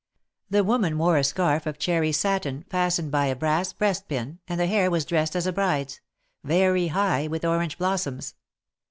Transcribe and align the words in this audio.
The 0.49 0.63
woman 0.63 0.97
wore 0.97 1.17
a 1.19 1.23
scarf 1.23 1.67
of 1.67 1.77
cherry 1.77 2.11
satin, 2.11 2.65
fastened 2.71 3.11
by 3.11 3.27
a 3.27 3.35
brass 3.35 3.71
breastpin, 3.71 4.39
and 4.47 4.59
the 4.59 4.65
hair 4.65 4.89
was 4.89 5.05
dressed 5.05 5.35
as 5.35 5.45
a 5.45 5.53
bride's— 5.53 6.01
very 6.43 6.87
high, 6.87 7.27
with 7.27 7.45
orange 7.45 7.77
blossoms. 7.77 8.33